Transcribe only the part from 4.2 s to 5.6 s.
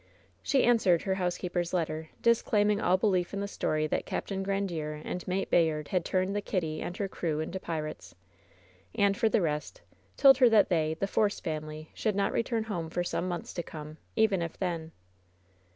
Grandiere and Mate